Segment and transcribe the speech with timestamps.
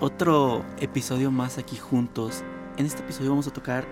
[0.00, 2.42] otro episodio más aquí juntos.
[2.76, 3.86] En este episodio vamos a tocar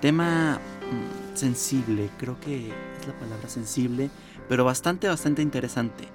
[0.00, 0.58] tema
[0.90, 4.10] mm, sensible, creo que es la palabra sensible,
[4.48, 6.08] pero bastante, bastante interesante.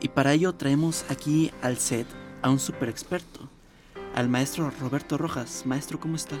[0.00, 2.06] Y para ello traemos aquí al set
[2.42, 3.48] a un super experto,
[4.14, 5.64] al maestro Roberto Rojas.
[5.66, 6.36] Maestro, ¿cómo está?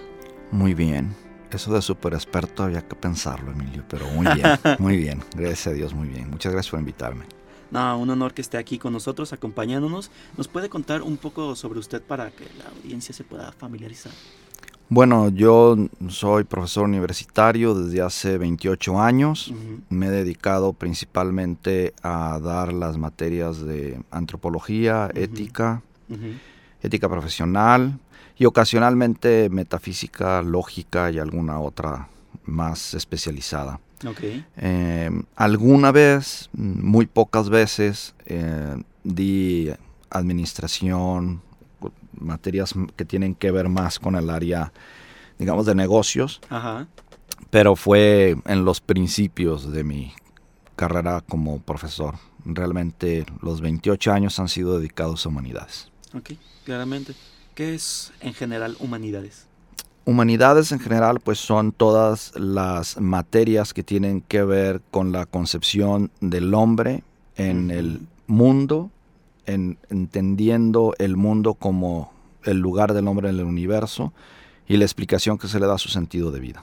[0.50, 1.14] Muy bien.
[1.50, 4.46] Eso de super experto había que pensarlo, Emilio, pero muy bien,
[4.78, 5.22] muy bien.
[5.34, 6.30] Gracias a Dios, muy bien.
[6.30, 7.24] Muchas gracias por invitarme.
[7.70, 10.10] No, un honor que esté aquí con nosotros, acompañándonos.
[10.36, 14.12] ¿Nos puede contar un poco sobre usted para que la audiencia se pueda familiarizar?
[14.88, 15.76] Bueno, yo
[16.08, 19.54] soy profesor universitario desde hace 28 años.
[19.88, 25.82] Me he dedicado principalmente a dar las materias de antropología, ética,
[26.82, 28.00] ética profesional
[28.36, 32.08] y ocasionalmente metafísica, lógica y alguna otra
[32.44, 33.78] más especializada.
[34.06, 34.44] Okay.
[34.56, 39.70] Em, alguna vez, muy pocas veces, eh, di
[40.10, 41.42] administración,
[42.18, 44.72] materias que tienen que ver más con el área,
[45.38, 46.40] digamos, de negocios.
[47.50, 50.12] Pero fue en los principios de mi
[50.76, 52.16] carrera como profesor.
[52.44, 55.90] Realmente los 28 años han sido dedicados a humanidades.
[56.14, 56.32] Ok,
[56.64, 57.14] claramente.
[57.54, 59.49] ¿Qué es en general humanidades?
[60.04, 66.10] Humanidades en general pues son todas las materias que tienen que ver con la concepción
[66.20, 67.04] del hombre
[67.36, 68.90] en el mundo,
[69.46, 72.12] en, entendiendo el mundo como
[72.44, 74.12] el lugar del hombre en el universo
[74.66, 76.62] y la explicación que se le da a su sentido de vida.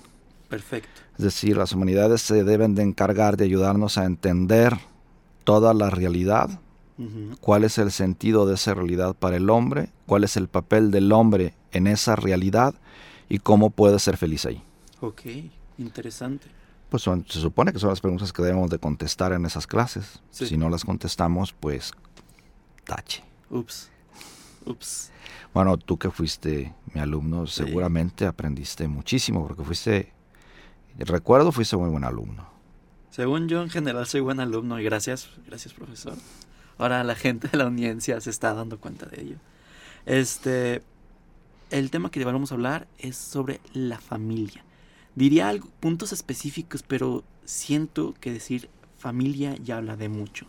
[0.49, 0.89] Perfecto.
[1.17, 4.77] Es decir, las humanidades se deben de encargar de ayudarnos a entender
[5.43, 6.59] toda la realidad,
[7.41, 11.11] cuál es el sentido de esa realidad para el hombre, cuál es el papel del
[11.11, 12.73] hombre en esa realidad
[13.29, 14.63] y cómo puede ser feliz ahí.
[15.01, 15.21] Ok,
[15.77, 16.47] interesante.
[16.89, 20.21] Pues se supone que son las preguntas que debemos de contestar en esas clases.
[20.31, 21.91] Si no las contestamos, pues
[22.85, 23.23] tache.
[23.49, 23.89] Ups,
[24.65, 25.11] ups.
[25.53, 30.13] Bueno, tú que fuiste mi alumno, seguramente aprendiste muchísimo porque fuiste,
[30.97, 32.47] recuerdo, fuiste muy buen alumno.
[33.09, 36.13] Según yo, en general, soy buen alumno y gracias, gracias, profesor.
[36.77, 39.35] Ahora la gente de la audiencia se está dando cuenta de ello.
[40.05, 40.83] Este,
[41.71, 44.63] el tema que vamos a hablar es sobre la familia.
[45.15, 50.45] Diría algo, puntos específicos, pero siento que decir familia ya habla de mucho.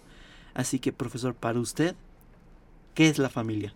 [0.55, 1.95] Así que, profesor, para usted,
[2.95, 3.73] ¿qué es la familia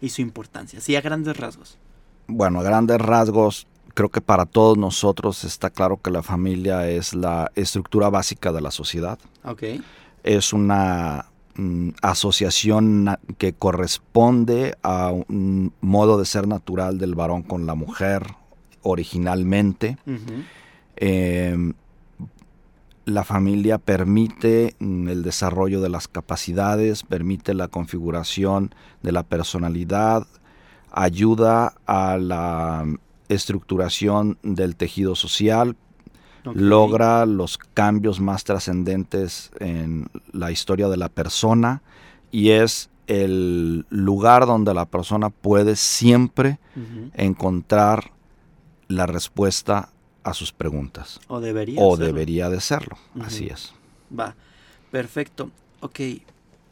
[0.00, 0.80] y su importancia?
[0.80, 1.78] Sí, a grandes rasgos.
[2.26, 7.14] Bueno, a grandes rasgos, creo que para todos nosotros está claro que la familia es
[7.14, 9.18] la estructura básica de la sociedad.
[9.44, 9.62] Ok.
[10.22, 11.29] Es una
[11.60, 18.22] Mm, asociación que corresponde a un modo de ser natural del varón con la mujer
[18.80, 19.98] originalmente.
[20.96, 21.74] Em,
[23.04, 30.26] la familia permite mm, el desarrollo de las capacidades, permite la configuración de la personalidad,
[30.90, 32.86] ayuda a la
[33.28, 35.76] estructuración del tejido social,
[36.44, 41.82] logra los cambios más trascendentes en la historia de la persona
[42.30, 46.58] y es el lugar donde la persona puede siempre
[47.14, 48.12] encontrar
[48.88, 49.90] la respuesta
[50.22, 51.20] a sus preguntas.
[51.28, 51.80] O debería.
[51.80, 53.72] O debería de serlo, así es.
[54.16, 54.34] Va,
[54.90, 55.50] perfecto.
[55.80, 56.00] Ok,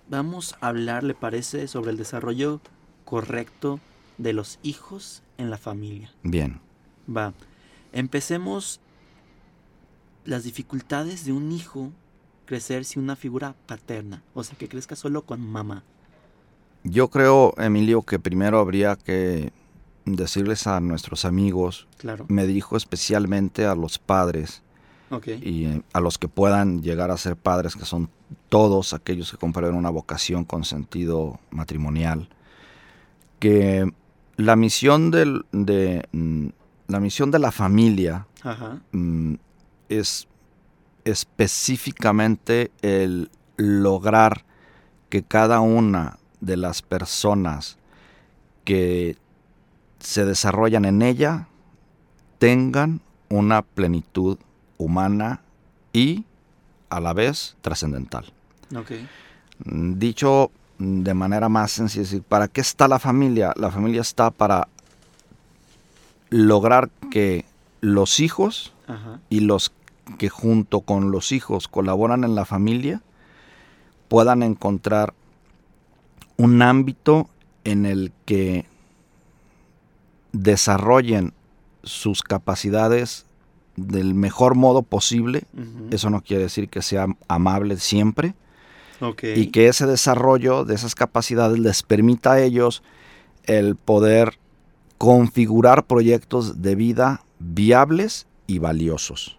[0.09, 2.61] vamos a hablar, ¿le parece, sobre el desarrollo
[3.05, 3.81] correcto
[4.19, 6.13] de los hijos en la familia?
[6.23, 6.61] Bien.
[7.09, 7.33] Va,
[7.93, 8.81] empecemos
[10.25, 11.93] las dificultades de un hijo
[12.47, 15.83] crecer sin una figura paterna, o sea, que crezca solo con mamá.
[16.85, 19.53] Yo creo, Emilio, que primero habría que
[20.07, 22.25] decirles a nuestros amigos, claro.
[22.29, 24.63] me dijo especialmente a los padres
[25.43, 28.11] y eh, a los que puedan llegar a ser padres, que son
[28.49, 32.29] todos aquellos que comprueben una vocación con sentido matrimonial,
[33.39, 33.91] que
[34.37, 36.49] la misión del, de mm,
[36.89, 38.27] la misión de la familia
[38.93, 39.35] mm,
[39.89, 40.29] es
[41.05, 44.45] específicamente el lograr
[45.09, 47.79] que cada una de las personas
[48.65, 49.17] que
[49.99, 51.49] se desarrollan en ella
[52.39, 54.39] tengan una plenitud
[54.77, 55.41] humana
[55.93, 56.25] y
[56.91, 58.33] a la vez trascendental.
[58.75, 59.09] Okay.
[59.65, 62.23] Dicho de manera más sencilla.
[62.29, 63.53] ¿para qué está la familia?
[63.57, 64.69] La familia está para
[66.31, 67.45] lograr que
[67.81, 69.21] los hijos Ajá.
[69.29, 69.73] y los
[70.17, 73.03] que junto con los hijos colaboran en la familia
[74.09, 75.15] puedan encontrar
[76.37, 77.29] un ámbito
[77.65, 78.65] en el que
[80.33, 81.35] desarrollen
[81.83, 83.27] sus capacidades
[83.77, 85.45] del mejor modo posible.
[85.91, 88.35] Eso no quiere decir que sea amable siempre.
[89.23, 92.83] Y que ese desarrollo de esas capacidades les permita a ellos
[93.45, 94.39] el poder
[94.99, 99.38] configurar proyectos de vida viables y valiosos.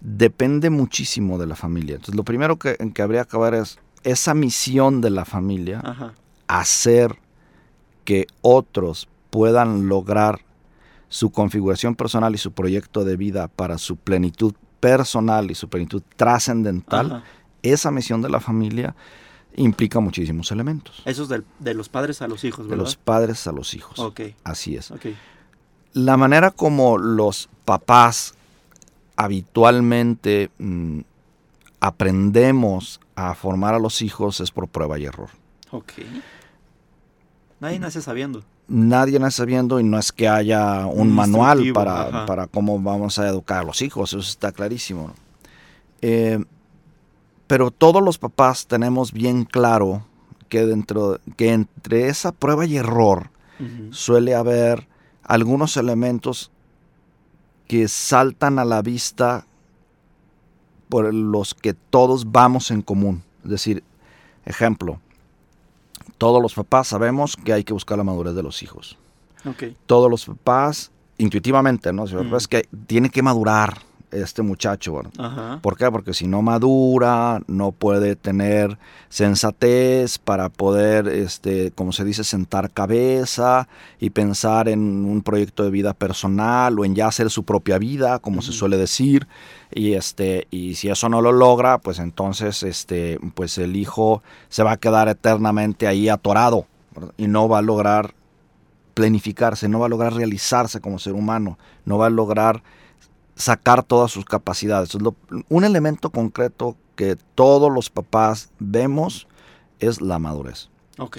[0.00, 1.94] Depende muchísimo de la familia.
[1.96, 5.80] Entonces, lo primero que, en que habría que ver es esa misión de la familia,
[5.84, 6.14] Ajá.
[6.46, 7.18] hacer
[8.04, 10.40] que otros puedan lograr
[11.08, 16.02] su configuración personal y su proyecto de vida para su plenitud personal y su plenitud
[16.16, 17.24] trascendental, Ajá.
[17.62, 18.94] esa misión de la familia
[19.56, 21.02] implica muchísimos elementos.
[21.04, 22.84] Eso es del- de los padres a los hijos, De ¿verdad?
[22.84, 23.98] los padres a los hijos.
[23.98, 24.20] Ok.
[24.44, 24.92] Así es.
[25.94, 28.34] La manera como los papás
[29.18, 31.00] habitualmente mm,
[31.80, 35.28] aprendemos a formar a los hijos es por prueba y error.
[35.72, 35.92] Ok.
[37.58, 38.44] Nadie nace sabiendo.
[38.68, 43.18] Nadie nace sabiendo y no es que haya un Un manual para, para cómo vamos
[43.18, 45.08] a educar a los hijos, eso está clarísimo.
[45.08, 45.14] ¿no?
[46.00, 46.44] Eh,
[47.48, 50.06] pero todos los papás tenemos bien claro
[50.48, 53.30] que dentro que entre esa prueba y error
[53.90, 54.86] suele haber
[55.24, 56.52] algunos elementos
[57.68, 59.46] que saltan a la vista
[60.88, 63.22] por los que todos vamos en común.
[63.44, 63.84] Es decir,
[64.44, 65.00] ejemplo,
[66.16, 68.96] todos los papás sabemos que hay que buscar la madurez de los hijos.
[69.86, 72.06] Todos los papás, intuitivamente, ¿no?
[72.06, 72.34] Si Mm.
[72.34, 73.78] Es que tiene que madurar
[74.10, 75.12] este muchacho, ¿verdad?
[75.18, 75.58] Ajá.
[75.62, 75.90] ¿Por qué?
[75.90, 78.78] Porque si no madura, no puede tener
[79.08, 83.68] sensatez para poder, este, como se dice, sentar cabeza
[83.98, 88.18] y pensar en un proyecto de vida personal o en ya hacer su propia vida,
[88.18, 89.26] como se suele decir.
[89.70, 94.62] Y este, y si eso no lo logra, pues entonces, este, pues el hijo se
[94.62, 97.12] va a quedar eternamente ahí atorado ¿verdad?
[97.16, 98.14] y no va a lograr
[98.98, 102.64] planificarse, no va a lograr realizarse como ser humano, no va a lograr
[103.38, 104.92] sacar todas sus capacidades.
[104.94, 105.16] Lo-
[105.48, 109.26] un elemento concreto que todos los papás vemos
[109.78, 110.68] es la madurez.
[110.98, 111.18] Ok.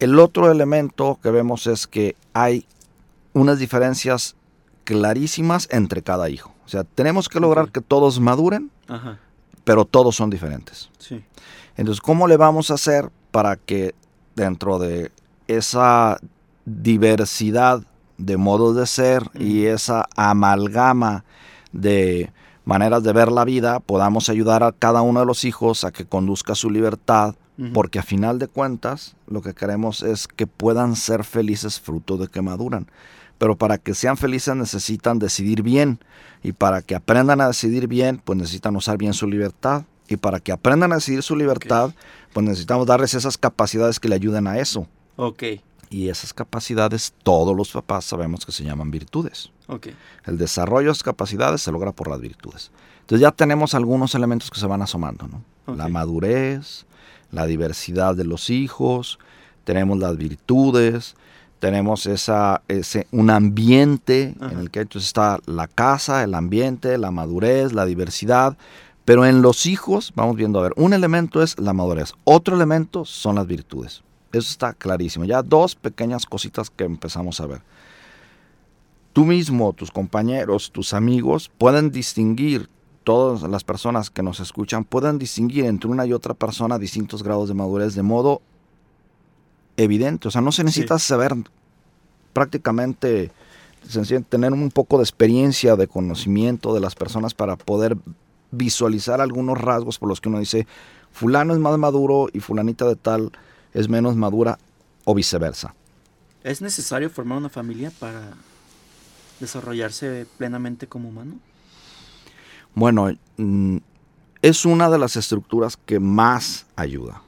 [0.00, 2.66] El otro elemento que vemos es que hay
[3.34, 4.34] unas diferencias
[4.84, 6.54] clarísimas entre cada hijo.
[6.64, 9.18] O sea, tenemos que lograr que todos maduren, Ajá.
[9.64, 10.88] pero todos son diferentes.
[10.98, 11.22] Sí.
[11.76, 13.94] Entonces, ¿cómo le vamos a hacer para que
[14.34, 15.12] dentro de
[15.46, 16.18] esa
[16.64, 17.82] diversidad
[18.18, 21.24] de modos de ser y esa amalgama
[21.72, 22.32] de
[22.64, 26.04] maneras de ver la vida, podamos ayudar a cada uno de los hijos a que
[26.04, 27.34] conduzca su libertad,
[27.74, 32.28] porque a final de cuentas lo que queremos es que puedan ser felices fruto de
[32.28, 32.86] que maduran.
[33.38, 35.98] Pero para que sean felices necesitan decidir bien
[36.42, 39.84] y para que aprendan a decidir bien, pues necesitan usar bien su libertad.
[40.08, 41.92] Y para que aprendan a decidir su libertad,
[42.32, 44.86] pues necesitamos darles esas capacidades que le ayuden a eso.
[45.16, 45.42] Ok.
[45.90, 49.50] Y esas capacidades todos los papás sabemos que se llaman virtudes.
[50.24, 52.70] El desarrollo de esas capacidades se logra por las virtudes.
[53.00, 55.42] Entonces ya tenemos algunos elementos que se van asomando, ¿no?
[55.74, 56.86] La madurez,
[57.30, 59.18] la diversidad de los hijos,
[59.64, 61.14] tenemos las virtudes,
[61.58, 67.10] tenemos esa, ese, un ambiente en el que entonces está la casa, el ambiente, la
[67.10, 68.56] madurez, la diversidad.
[69.04, 73.04] Pero en los hijos, vamos viendo, a ver, un elemento es la madurez, otro elemento
[73.04, 74.02] son las virtudes.
[74.32, 75.24] Eso está clarísimo.
[75.24, 77.62] Ya dos pequeñas cositas que empezamos a ver.
[79.12, 82.68] Tú mismo, tus compañeros, tus amigos pueden distinguir,
[83.04, 87.48] todas las personas que nos escuchan pueden distinguir entre una y otra persona distintos grados
[87.48, 88.42] de madurez de modo
[89.78, 90.28] evidente.
[90.28, 91.34] O sea, no se necesita saber
[92.34, 93.32] prácticamente,
[94.28, 97.96] tener un poco de experiencia, de conocimiento de las personas para poder
[98.50, 100.66] visualizar algunos rasgos por los que uno dice,
[101.10, 103.32] fulano es más maduro y fulanita de tal
[103.74, 104.58] es menos madura
[105.04, 105.74] o viceversa.
[106.44, 108.34] ¿Es necesario formar una familia para
[109.40, 111.38] desarrollarse plenamente como humano?
[112.74, 113.78] Bueno, mm,
[114.42, 117.22] es una de las estructuras que más ayuda.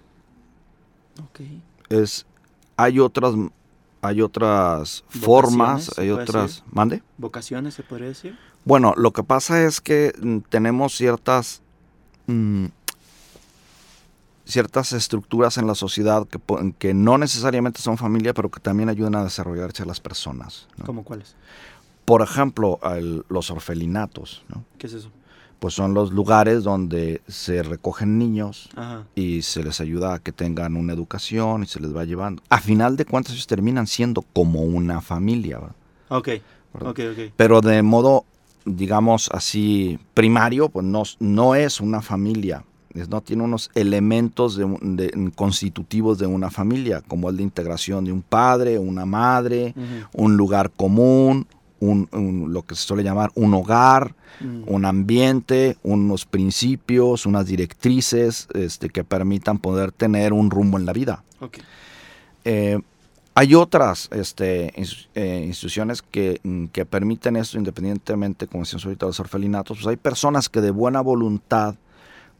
[1.22, 1.40] Ok.
[1.88, 2.26] Es,
[2.76, 3.34] hay otras,
[4.00, 6.50] hay otras formas, ¿se hay otras.
[6.50, 6.64] decir?
[6.70, 7.02] ¿Mande?
[7.18, 8.38] ¿Vocaciones se podría decir?
[8.64, 11.62] Bueno, lo que pasa es que mm, tenemos ciertas
[12.26, 12.66] mm,
[14.50, 16.38] ciertas estructuras en la sociedad que,
[16.78, 20.66] que no necesariamente son familia, pero que también ayudan a desarrollarse las personas.
[20.76, 20.84] ¿no?
[20.84, 21.34] ¿Cómo cuáles?
[22.04, 24.42] Por ejemplo, el- los orfelinatos.
[24.48, 24.64] ¿no?
[24.78, 25.10] ¿Qué es eso?
[25.60, 29.04] pues son los lugares donde se recogen niños Ajá.
[29.14, 32.42] y se les ayuda a que tengan una educación y se les va llevando.
[32.48, 35.76] A final de cuentas ellos terminan siendo como una familia, ¿verdad?
[36.08, 36.28] Ok.
[36.72, 36.90] ¿verdad?
[36.92, 37.32] Ok, ok.
[37.36, 38.24] pero de modo,
[38.64, 42.64] digamos así, primario, pues no, no es una familia.
[43.08, 48.04] No tiene unos elementos de un- de- constitutivos de una familia, como el de integración
[48.04, 49.74] de un padre, una madre,
[50.12, 51.46] un lugar común,
[51.78, 54.14] un, un- lo que se suele llamar un hogar,
[54.66, 60.92] un ambiente, unos principios, unas directrices este, que permitan poder tener un rumbo en la
[60.92, 61.22] vida.
[62.44, 62.78] Eh,
[63.34, 64.72] hay otras este,
[65.14, 69.78] eh, instituciones que, mm, que permiten esto independientemente, como decíamos ahorita, los orfelinatos.
[69.78, 71.76] Pues hay personas que de buena voluntad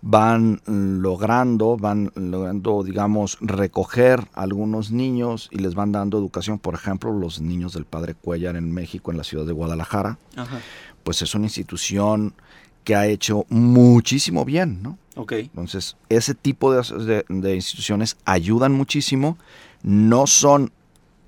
[0.03, 6.59] van logrando, van logrando, digamos, recoger a algunos niños y les van dando educación.
[6.59, 10.59] Por ejemplo, los niños del Padre Cuellar en México, en la ciudad de Guadalajara, Ajá.
[11.05, 12.33] pues es una institución
[12.85, 14.97] que ha hecho muchísimo bien, ¿no?
[15.17, 15.33] Ok.
[15.33, 19.37] Entonces, ese tipo de, de- de instituciones ayudan muchísimo,
[19.83, 20.73] no son,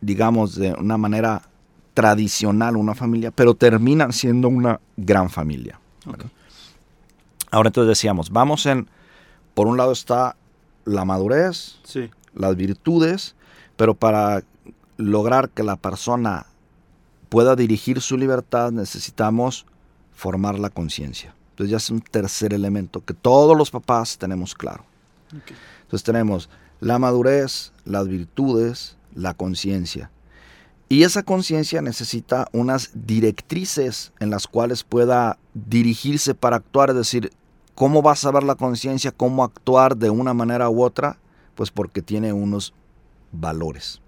[0.01, 1.43] digamos, de una manera
[1.93, 5.79] tradicional una familia, pero terminan siendo una gran familia.
[6.07, 6.25] Ok.
[7.53, 8.89] Ahora entonces decíamos, vamos en,
[9.55, 10.37] por un lado está
[10.85, 12.11] la madurez, Sí.
[12.35, 13.37] las virtudes,
[13.77, 14.43] pero para
[14.97, 16.47] lograr que la persona
[17.29, 19.67] pueda dirigir su libertad necesitamos
[20.15, 21.35] formar la conciencia.
[21.51, 24.85] Entonces ya es un tercer elemento que todos los papás tenemos claro.
[25.31, 26.49] Entonces tenemos
[26.81, 30.11] la madurez, las virtudes, la conciencia.
[30.89, 37.31] Y esa conciencia necesita unas directrices en las cuales pueda dirigirse para actuar, es decir,
[37.75, 41.19] ¿cómo va a saber la conciencia cómo actuar de una manera u otra?
[41.55, 42.75] Pues porque tiene unos
[43.33, 44.01] valores.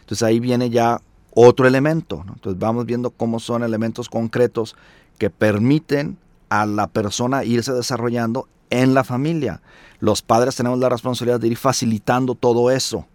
[0.00, 1.00] Entonces ahí viene ya
[1.34, 2.24] otro elemento.
[2.26, 2.34] ¿no?
[2.34, 4.76] Entonces vamos viendo cómo son elementos concretos
[5.18, 9.60] que permiten a la persona irse desarrollando en la familia.
[10.00, 13.06] Los padres tenemos la responsabilidad de ir facilitando todo eso.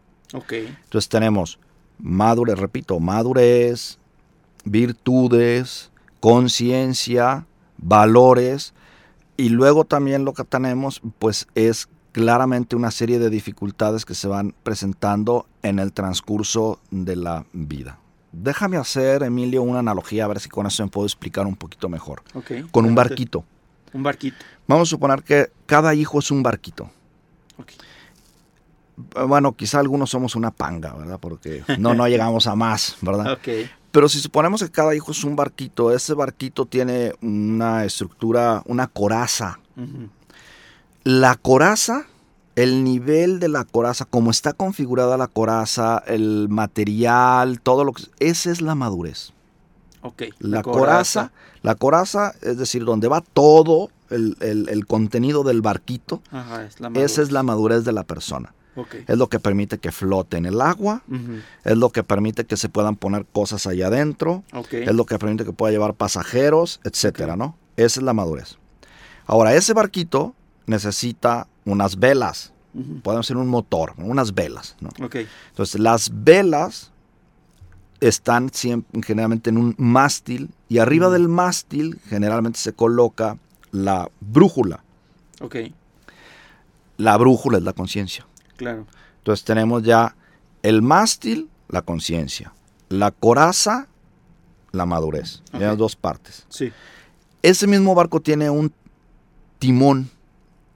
[0.83, 1.59] Entonces tenemos
[1.97, 3.97] madurez, repito, madurez,
[4.65, 7.45] virtudes, conciencia,
[7.77, 8.73] valores
[9.37, 14.27] y luego también lo que tenemos pues es claramente una serie de dificultades que se
[14.27, 17.99] van presentando en el transcurso de la vida.
[18.31, 21.89] Déjame hacer, Emilio, una analogía, a ver si con eso me puedo explicar un poquito
[21.89, 22.23] mejor.
[22.71, 23.43] Con un barquito.
[23.93, 24.37] Un barquito.
[24.67, 26.89] Vamos a suponer que cada hijo es un barquito.
[29.27, 31.19] Bueno, quizá algunos somos una panga, ¿verdad?
[31.19, 33.39] Porque no, no llegamos a más, ¿verdad?
[33.95, 38.87] Pero si suponemos que cada hijo es un barquito, ese barquito tiene una estructura, una
[38.87, 39.57] coraza.
[41.05, 42.05] La coraza,
[42.57, 48.03] el nivel de la coraza, cómo está configurada la coraza, el material, todo lo que...
[48.19, 49.31] Esa es la madurez.
[50.01, 50.23] Ok.
[50.39, 56.21] La, coraza, la coraza, es decir, donde va todo el, el- el contenido del barquito,
[56.31, 58.53] Ajá, es la esa es la madurez de la persona.
[59.07, 61.01] Es lo que permite que flote en el agua,
[61.63, 65.45] es lo que permite que se puedan poner cosas allá adentro, es lo que permite
[65.45, 67.57] que pueda llevar pasajeros, etcétera, ¿no?
[67.77, 68.57] Esa es la madurez.
[69.25, 72.99] Ahora, ese barquito necesita unas velas, Ujú.
[73.01, 74.89] pueden ser un motor, unas velas, ¿no?
[75.49, 76.91] Entonces, las velas
[78.01, 83.37] están siempre, generalmente en un mástil y arriba del mástil generalmente se coloca
[83.71, 84.83] la brújula.
[86.97, 88.25] La brújula es la conciencia.
[88.57, 88.85] Claro.
[89.17, 90.15] Entonces tenemos ya
[90.63, 92.53] el mástil, la conciencia,
[92.89, 93.87] la coraza,
[94.71, 95.41] la madurez.
[95.53, 95.59] Ok.
[95.59, 96.45] Ya dos partes.
[96.49, 96.71] Sí.
[97.41, 98.71] Ese mismo barco tiene un
[99.59, 100.09] timón.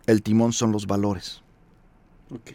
[0.06, 1.42] El timón son los valores.
[2.32, 2.52] Ok.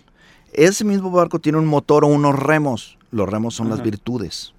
[0.52, 2.99] Ese mismo barco tiene un motor o unos remos.
[3.11, 4.54] Los remos son las virtudes.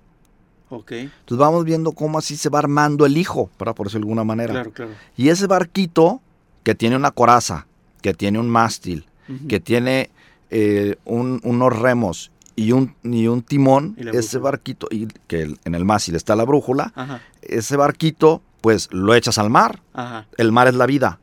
[0.69, 0.91] Ok.
[0.91, 4.23] Entonces vamos viendo cómo así se va armando el hijo, para por decirlo de alguna
[4.23, 4.53] manera.
[4.53, 4.91] Claro, claro.
[5.15, 6.21] Y ese barquito
[6.63, 7.67] que tiene una coraza,
[8.01, 9.05] que tiene un mástil,
[9.47, 10.09] que tiene
[10.49, 15.75] eh, un- unos remos y un, y un timón, Y ese barquito, y que en
[15.75, 17.21] el mástil está la brújula, Ajá.
[17.41, 19.81] ese barquito, pues lo echas al mar.
[19.93, 20.27] Ajá.
[20.37, 21.19] El mar es la vida.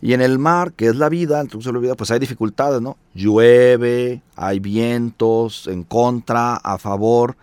[0.00, 2.96] Y en el mar, que es la vida, entonces la vida, pues hay dificultades, ¿no?
[3.14, 7.36] Llueve, hay vientos en contra, a favor.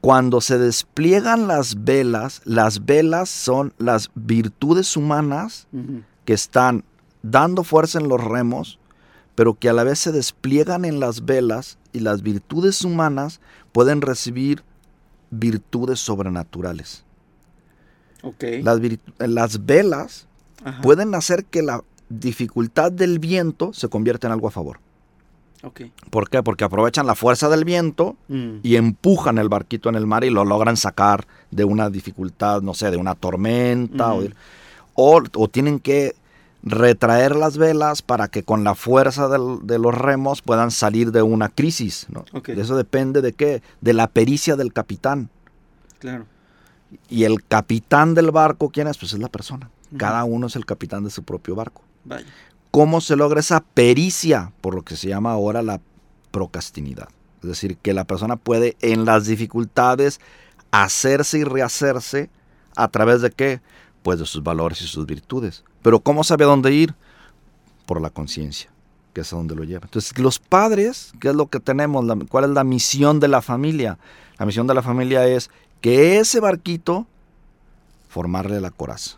[0.00, 5.66] Cuando se despliegan las velas, las velas son las virtudes humanas
[6.24, 6.84] que están
[7.22, 8.78] dando fuerza en los remos,
[9.36, 13.40] pero que a la vez se despliegan en las velas y las virtudes humanas
[13.70, 14.64] pueden recibir
[15.30, 17.04] virtudes sobrenaturales.
[18.22, 18.42] Ok.
[19.18, 20.26] Las, velas
[20.64, 20.80] Ajá.
[20.82, 24.78] pueden hacer que la dificultad del viento se convierta en algo a favor.
[25.62, 25.82] Ok.
[26.10, 26.42] ¿Por qué?
[26.42, 28.58] Porque aprovechan la fuerza del viento Mm.
[28.62, 32.74] y empujan el barquito en el mar y lo logran sacar de una dificultad, no
[32.74, 34.14] sé, de una tormenta.
[34.98, 36.14] o tienen que
[36.62, 41.22] retraer las velas para que con la fuerza del- de los remos puedan salir de
[41.22, 42.06] una crisis.
[42.60, 43.62] Eso depende de qué?
[43.80, 45.30] De la pericia del capitán.
[45.98, 46.26] Claro.
[47.08, 48.98] Y el capitán del barco, ¿quién es?
[48.98, 49.70] Pues es la persona.
[49.96, 51.82] Cada uno es el capitán de su propio barco.
[52.04, 52.26] Vaya.
[52.70, 54.52] ¿Cómo se logra esa pericia?
[54.60, 55.80] Por lo que se llama ahora la
[56.30, 57.08] procrastinidad.
[57.42, 60.20] Es decir, que la persona puede en las dificultades
[60.72, 62.28] hacerse y rehacerse
[62.74, 63.60] a través de qué?
[64.06, 65.64] Pues de sus valores y sus virtudes.
[65.82, 66.94] Pero ¿cómo sabe a dónde ir?
[67.86, 68.70] Por la conciencia,
[69.12, 69.86] que es a donde lo lleva.
[69.86, 72.06] Entonces, los padres, ¿qué es lo que tenemos?
[72.28, 73.98] ¿Cuál es la misión de la familia?
[74.38, 77.08] La misión de la familia es que ese barquito,
[78.08, 79.16] formarle la coraza,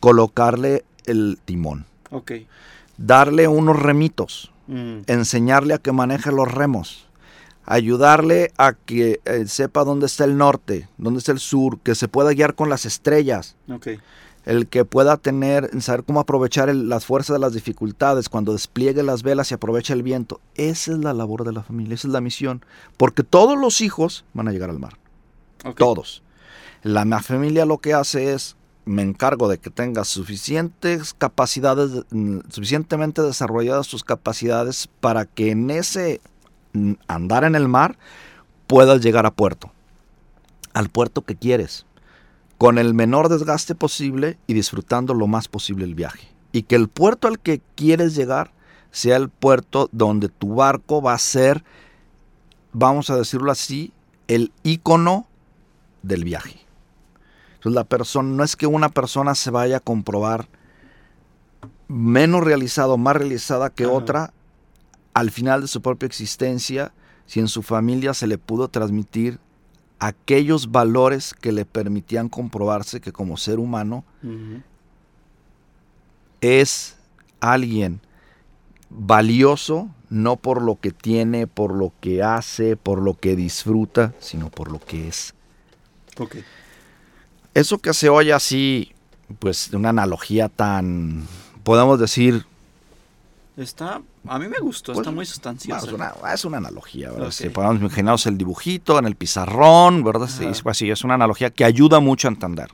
[0.00, 1.86] colocarle el timón,
[2.98, 7.05] darle unos remitos, Mm, enseñarle a que maneje los remos,
[7.66, 12.08] ayudarle a que eh, sepa dónde está el norte, dónde está el sur, que se
[12.08, 13.56] pueda guiar con las estrellas,
[14.44, 19.02] el que pueda tener, saber cómo aprovechar el- las fuerzas de las dificultades, cuando despliegue
[19.02, 20.40] las velas y aproveche el viento.
[20.54, 22.64] Esa es la labor de la familia, esa es la misión,
[22.96, 24.96] porque todos los hijos van a llegar al mar,
[25.78, 26.22] todos.
[26.84, 28.54] La ma- familia lo que hace es,
[28.84, 35.50] me encargo de que tengas suficientes capacidades, de- mm, suficientemente desarrolladas tus capacidades para que
[35.50, 36.20] en ese
[37.08, 37.98] andar en el mar
[38.66, 39.72] puedas llegar a puerto,
[40.72, 41.86] al puerto que quieres,
[42.58, 46.28] con el menor desgaste posible y disfrutando lo más posible el viaje.
[46.52, 48.52] Y que el puerto al que quieres llegar
[48.90, 51.64] sea el puerto donde tu barco va a ser,
[52.72, 53.92] vamos a decirlo así,
[54.26, 55.26] el icono
[56.02, 56.60] del viaje.
[57.56, 60.48] Entonces la persona, no es que una persona se vaya a comprobar
[61.88, 63.92] menos realizada o más realizada que Ajá.
[63.92, 64.32] otra
[65.16, 66.92] al final de su propia existencia
[67.24, 69.38] si en su familia se le pudo transmitir
[69.98, 74.04] aquellos valores que le permitían comprobarse que como ser humano
[76.42, 76.98] es
[77.40, 78.02] alguien
[78.90, 84.50] valioso no por lo que tiene, por lo que hace, por lo que disfruta, sino
[84.50, 85.32] por lo que es.
[86.18, 86.36] Ok.
[87.54, 88.92] Eso que se oye así,
[89.38, 91.26] pues de una analogía tan,
[91.64, 92.44] podemos decir,
[93.56, 94.02] Está.
[94.28, 95.86] A mí me gustó, Pues, está muy bueno, sustanciosa.
[95.86, 97.28] es, una, es una analogía, ¿verdad?
[97.28, 97.32] Ok.
[97.32, 100.28] Si podemos imaginarnos el dibujito en el pizarrón, ¿verdad?
[100.28, 100.60] Sí, Ajá.
[100.62, 102.68] pues sí, es una analogía que ayuda mucho a entender.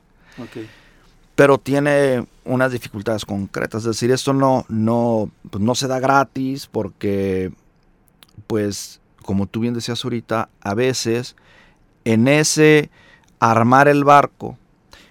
[1.35, 3.83] Pero tiene unas dificultades concretas.
[3.83, 7.53] Es decir, esto no, no, pues no se da gratis porque,
[8.47, 11.35] pues, como tú bien decías ahorita, a veces
[12.03, 12.89] en ese
[13.39, 14.57] armar el barco,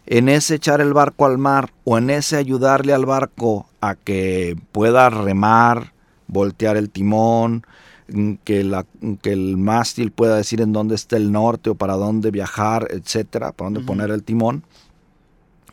[0.04, 4.56] en ese echar el barco al mar o en ese ayudarle al barco a que
[4.72, 5.92] pueda remar,
[6.28, 7.66] voltear el timón,
[8.08, 8.86] mm, que, la,
[9.20, 13.52] que el mástil pueda decir en dónde está el norte o para dónde viajar, etcétera,
[13.52, 14.62] para dónde poner el timón,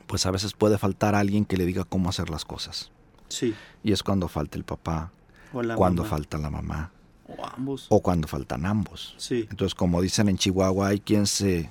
[0.07, 2.91] pues a veces puede faltar alguien que le diga cómo hacer las cosas.
[3.29, 3.53] Sí.
[3.83, 5.11] Y es cuando falta el papá,
[5.53, 6.09] O la cuando mamá.
[6.09, 6.91] falta la mamá
[7.27, 7.85] O ambos.
[7.89, 9.13] o cuando faltan ambos.
[9.17, 9.45] Sí.
[9.51, 11.69] Entonces, como dicen en Chihuahua, hay quien se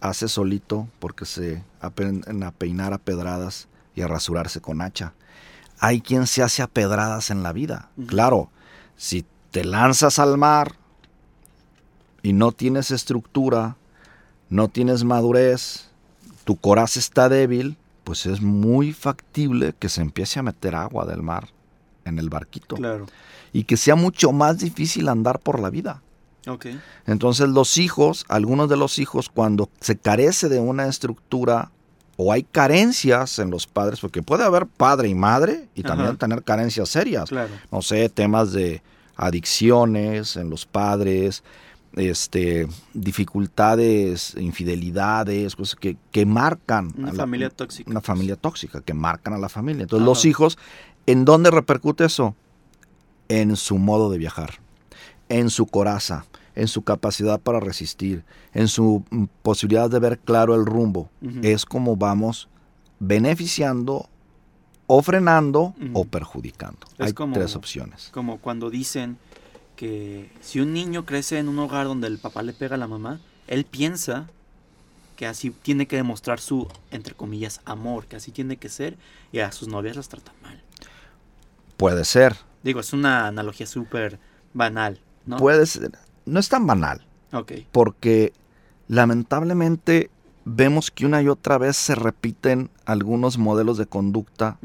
[0.00, 5.12] hace solito porque se aprenden a peinar a pedradas y a rasurarse con hacha.
[5.84, 7.90] Hay quien se hace a pedradas en la vida.
[8.06, 8.48] Claro,
[8.96, 10.76] si te lanzas al mar
[12.22, 13.76] y no tienes estructura,
[14.48, 15.90] no tienes madurez,
[16.44, 21.22] tu coraza está débil, pues es muy factible que se empiece a meter agua del
[21.22, 21.48] mar
[22.06, 23.04] en el barquito Claro.
[23.52, 26.00] y que sea mucho más difícil andar por la vida.
[27.06, 31.72] Entonces los hijos, algunos de los hijos, cuando se carece de una estructura
[32.16, 36.18] o hay carencias en los padres, porque puede haber padre y madre y también Ajá.
[36.18, 37.28] tener carencias serias.
[37.28, 37.50] Claro.
[37.72, 38.82] No sé, temas de
[39.16, 41.42] adicciones en los padres,
[41.96, 47.90] este, dificultades, infidelidades, cosas que, que marcan Una a la- familia tóxica.
[47.90, 49.82] una familia tóxica, que marcan a la familia.
[49.82, 50.10] Entonces Ajá.
[50.10, 50.58] los hijos,
[51.06, 52.34] ¿en dónde repercute eso?
[53.28, 54.60] En su modo de viajar,
[55.28, 60.54] en su coraza, en su capacidad para resistir, en su mm, posibilidad de ver claro
[60.54, 61.10] el rumbo.
[61.42, 62.48] Es como vamos
[63.00, 64.08] beneficiando
[64.86, 66.78] o frenando o perjudicando.
[66.98, 68.10] Es Hay como- tres opciones.
[68.12, 69.18] Como cuando dicen
[69.76, 72.86] que si un niño crece en un hogar donde el papá le pega a la
[72.86, 74.28] mamá, él piensa
[75.16, 78.96] que así tiene que demostrar su, entre comillas, amor, que así tiene que ser,
[79.32, 80.60] y a sus novias las trata mal.
[81.76, 84.18] Puede ser, Digo, es una analogía súper
[84.54, 85.36] banal, ¿no?
[85.36, 85.92] puede ser.
[86.26, 87.04] No es tan banal.
[87.32, 87.52] Ok.
[87.72, 88.32] porque
[88.86, 90.10] lamentablemente
[90.44, 94.58] vemos que una y otra vez se repiten algunos modelos de conducta,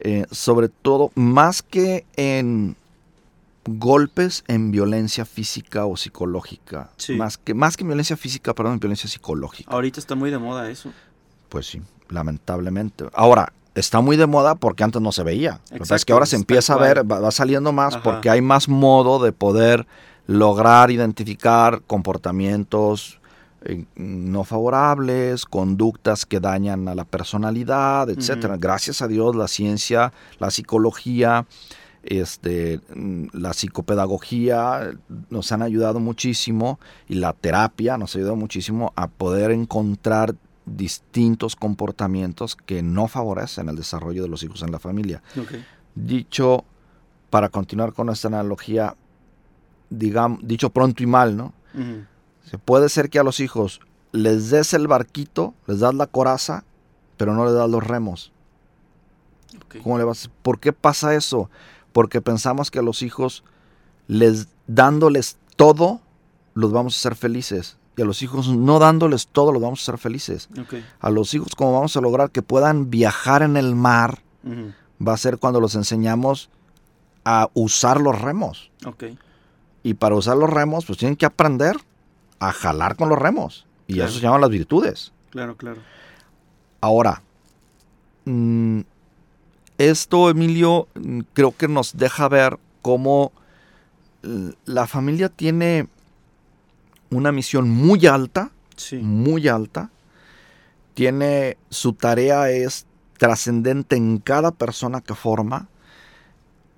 [0.00, 2.76] eh, sobre todo más que en
[3.64, 7.14] golpes en violencia física o psicológica, Sí.
[7.16, 9.70] más que más que en violencia física, perdón, en violencia psicológica.
[9.72, 10.90] Ahorita está muy de moda eso.
[11.48, 13.04] Pues sí, lamentablemente.
[13.14, 15.60] Ahora, está muy de moda porque antes no se veía.
[15.70, 18.40] Lo que pasa es que ahora se empieza a ver, va, saliendo más porque hay
[18.40, 19.86] más modo de poder
[20.28, 23.18] lograr identificar comportamientos
[23.64, 28.56] eh, no favorables, conductas que dañan a la personalidad, etcétera.
[28.56, 31.46] Gracias a Dios la ciencia, la psicología,
[32.04, 32.80] este,
[33.32, 34.92] la psicopedagogía
[35.30, 40.36] nos han ayudado muchísimo y la terapia nos ha ayudado muchísimo a poder encontrar
[40.66, 45.22] distintos comportamientos que no favorecen el desarrollo de los hijos en la familia.
[45.94, 46.64] Dicho,
[47.30, 48.94] para continuar con esta analogía,
[49.90, 51.52] digamos, dicho pronto y mal, ¿no?
[52.50, 53.80] Se puede ser que a los hijos
[54.12, 56.64] les des el barquito, les das la coraza,
[57.16, 58.32] pero no les das los remos.
[59.82, 60.30] ¿Cómo le vas?
[60.42, 61.50] ¿Por qué pasa eso?
[61.92, 63.44] Porque pensamos que a los hijos,
[64.06, 66.00] les dándoles todo,
[66.54, 69.82] los vamos a hacer felices y a los hijos no dándoles todo los vamos a
[69.82, 70.48] hacer felices.
[71.00, 74.22] A los hijos como vamos a lograr que puedan viajar en el mar
[75.04, 76.48] va a ser cuando los enseñamos
[77.24, 78.70] a usar los remos.
[79.88, 81.74] Y para usar los remos pues tienen que aprender
[82.40, 83.64] a jalar con los remos.
[83.86, 85.14] Y eso se llaman las virtudes.
[85.30, 85.80] Claro, claro.
[86.82, 87.22] Ahora,
[88.26, 88.80] mm,
[89.78, 93.32] esto, Emilio, mm, creo que nos deja ver cómo
[94.66, 95.88] la familia tiene
[97.08, 98.50] una misión muy alta,
[99.00, 99.90] muy alta.
[100.92, 102.84] Tiene su tarea es
[103.16, 105.66] trascendente en cada persona que forma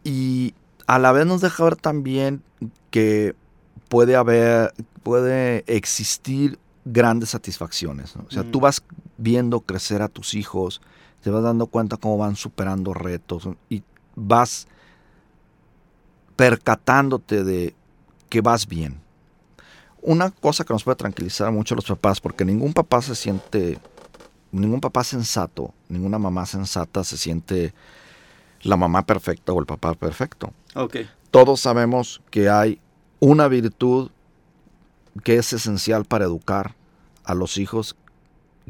[0.04, 0.54] y
[0.86, 2.44] a la vez nos deja ver también
[2.90, 3.35] que
[3.88, 4.72] puede haber,
[5.03, 8.14] puede existir grandes satisfacciones.
[8.16, 8.62] O sea, tú mm.
[8.62, 8.83] vas
[9.18, 10.81] viendo crecer a tus hijos,
[11.22, 13.83] te vas dando cuenta cómo van superando retos y
[14.14, 14.66] vas
[16.37, 17.74] percatándote de
[18.29, 19.00] que vas bien
[20.03, 23.79] una cosa que nos puede tranquilizar mucho a los papás, porque ningún papá se siente,
[24.53, 27.74] ningún papá sensato, ninguna mamá sensata se siente
[28.62, 30.53] la mamá perfecta o el papá perfecto.
[30.74, 31.09] Okay.
[31.30, 32.80] Todos sabemos que hay
[33.20, 34.10] una virtud
[35.22, 36.74] que es esencial para educar
[37.24, 37.96] a los hijos,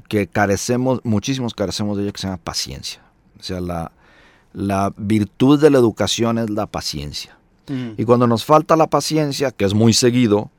[0.09, 3.03] que carecemos, muchísimos carecemos de ella, que se llama paciencia.
[3.38, 3.92] O sea, la,
[4.53, 7.38] la virtud de la educación es la paciencia.
[7.68, 7.90] Mm.
[7.96, 10.51] Y cuando nos falta la paciencia, que es muy seguido,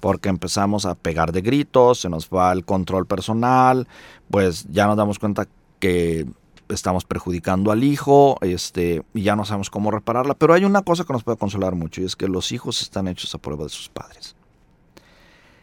[0.00, 3.88] porque empezamos a pegar de gritos, se nos va el control personal,
[4.30, 6.26] pues ya nos damos cuenta que
[6.68, 10.34] estamos perjudicando al hijo, este, y ya no sabemos cómo repararla.
[10.34, 13.08] Pero hay una cosa que nos puede consolar mucho, y es que los hijos están
[13.08, 14.34] hechos a prueba de sus padres.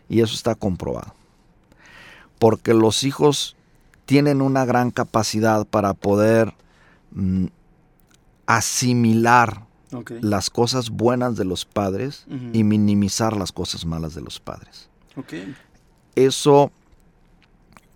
[0.09, 1.13] Y eso está comprobado.
[2.39, 3.55] Porque los hijos
[4.05, 6.53] tienen una gran capacidad para poder
[7.11, 7.45] mm,
[8.45, 9.65] asimilar
[10.21, 14.89] las cosas buenas de los padres y minimizar las cosas malas de los padres.
[16.15, 16.71] Eso,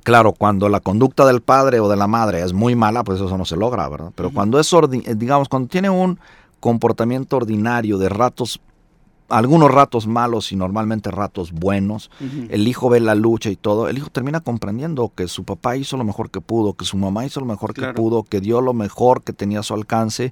[0.06, 3.38] claro, cuando la conducta del padre o de la madre es muy mala, pues eso
[3.38, 4.12] no se logra, ¿verdad?
[4.16, 6.20] Pero cuando es, eh, digamos, cuando tiene un
[6.60, 8.62] comportamiento ordinario de ratos
[9.28, 12.12] algunos ratos malos y normalmente ratos buenos.
[12.50, 13.90] El hijo ve la lucha y todo.
[13.90, 17.26] El hijo termina comprendiendo que su papá hizo lo mejor que pudo, que su mamá
[17.26, 20.32] hizo lo mejor que pudo, que dio lo mejor que tenía a su alcance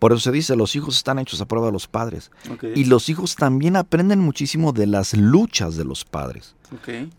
[0.00, 2.30] por eso se dice, los hijos están hechos a prueba de los padres.
[2.74, 6.56] Y los hijos también aprenden muchísimo de las luchas de los padres.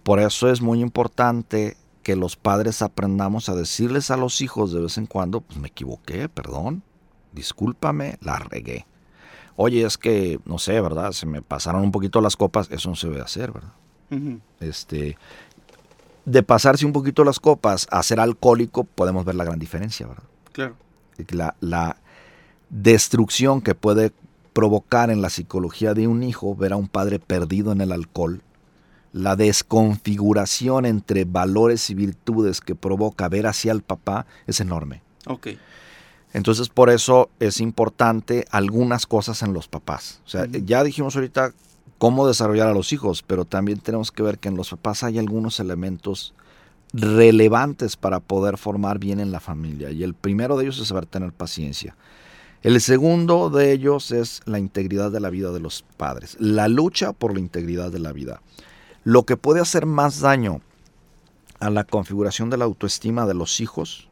[0.01, 4.81] Por eso es muy importante que los padres aprendamos a decirles a los hijos de
[4.81, 6.81] vez en cuando, pues me equivoqué, perdón,
[7.33, 8.87] discúlpame, la regué.
[9.57, 11.11] Oye, es que, no sé, ¿verdad?
[11.11, 13.73] Se me pasaron un poquito las copas, eso no se debe hacer, ¿verdad?
[14.59, 15.17] Este,
[16.25, 20.23] de pasarse un poquito las copas a ser alcohólico, podemos ver la gran diferencia, ¿verdad?
[20.51, 20.75] Claro.
[21.29, 21.97] La, la,
[22.71, 24.11] destrucción que puede
[24.53, 28.41] provocar en la psicología de un hijo ver a un padre perdido en el alcohol,
[29.13, 35.01] la desconfiguración entre valores y virtudes que provoca ver hacia el papá es enorme.
[35.25, 35.59] Okay.
[36.33, 40.21] Entonces por eso es importante algunas cosas en los papás.
[40.25, 41.53] O sea, ya dijimos ahorita
[41.97, 45.19] cómo desarrollar a los hijos, pero también tenemos que ver que en los papás hay
[45.19, 46.33] algunos elementos
[46.93, 49.91] relevantes para poder formar bien en la familia.
[49.91, 51.95] Y el primero de ellos es saber tener paciencia.
[52.63, 57.11] El segundo de ellos es la integridad de la vida de los padres, la lucha
[57.11, 58.41] por la integridad de la vida.
[59.03, 60.61] Lo que puede hacer más daño
[61.59, 64.09] a la configuración de la autoestima de los hijos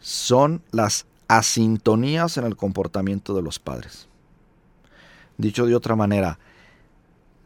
[0.00, 4.06] son las asintonías en el comportamiento de los padres.
[5.38, 6.38] Dicho de otra manera,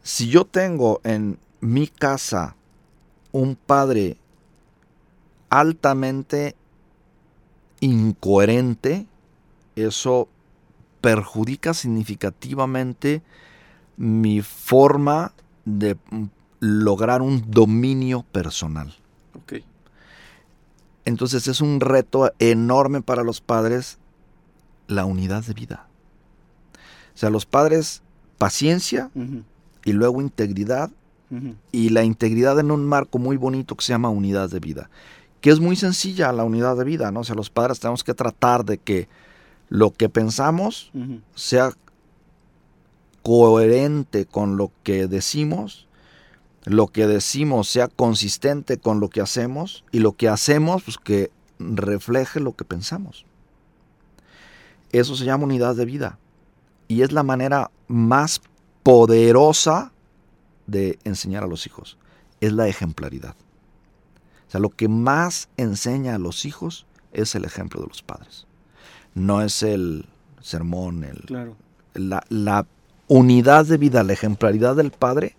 [0.03, 2.55] si yo tengo en mi casa
[3.31, 4.17] un padre
[5.49, 6.55] altamente
[7.79, 9.07] incoherente,
[9.75, 10.27] eso
[11.01, 13.21] perjudica significativamente
[13.97, 15.33] mi forma
[15.65, 15.97] de
[16.59, 18.95] lograr un dominio personal.
[21.03, 23.97] Entonces es un reto enorme para los padres
[24.87, 25.87] la unidad de vida.
[27.15, 28.03] O sea, los padres,
[28.37, 29.09] paciencia
[29.83, 30.91] y luego integridad
[31.71, 34.89] y la integridad en un marco muy bonito que se llama unidad de vida,
[35.39, 37.21] que es muy sencilla la unidad de vida, ¿no?
[37.21, 39.07] O sea, los padres tenemos que tratar de que
[39.71, 40.91] lo que pensamos
[41.33, 41.71] sea
[43.23, 45.87] coherente con lo que decimos,
[46.65, 51.31] lo que decimos sea consistente con lo que hacemos y lo que hacemos pues que
[51.57, 53.25] refleje lo que pensamos.
[54.91, 56.19] Eso se llama unidad de vida
[56.89, 58.41] y es la manera más
[58.83, 59.93] poderosa
[60.67, 61.97] de enseñar a los hijos,
[62.41, 63.37] es la ejemplaridad.
[64.49, 68.47] O sea, lo que más enseña a los hijos es el ejemplo de los padres.
[69.13, 70.05] No es el
[70.41, 71.47] sermón, el,
[71.93, 72.65] la, la
[73.07, 75.35] unidad de vida, la ejemplaridad del padre